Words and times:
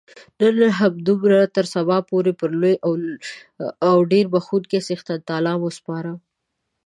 نن 0.39 0.57
همدومره 0.79 1.39
تر 1.55 1.65
سبا 1.73 1.97
پورې 2.09 2.31
پر 2.39 2.49
لوی 2.61 2.75
او 3.87 3.95
ډېر 4.11 4.25
بخښونکي 4.33 4.79
څښتن 4.87 5.19
تعالا 5.27 5.53
مو 5.61 5.69
سپارم. 5.77 6.17